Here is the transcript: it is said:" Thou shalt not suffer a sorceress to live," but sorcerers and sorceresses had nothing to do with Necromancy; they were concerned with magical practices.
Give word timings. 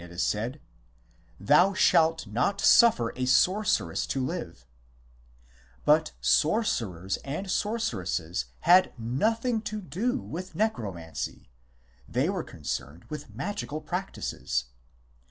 it 0.01 0.11
is 0.11 0.23
said:" 0.23 0.59
Thou 1.49 1.75
shalt 1.75 2.25
not 2.25 2.59
suffer 2.59 3.13
a 3.15 3.27
sorceress 3.27 4.07
to 4.07 4.19
live," 4.25 4.65
but 5.85 6.13
sorcerers 6.19 7.17
and 7.17 7.51
sorceresses 7.51 8.45
had 8.61 8.93
nothing 8.97 9.61
to 9.61 9.79
do 9.79 10.19
with 10.19 10.55
Necromancy; 10.55 11.51
they 12.09 12.29
were 12.29 12.43
concerned 12.43 13.03
with 13.09 13.29
magical 13.35 13.79
practices. 13.79 14.65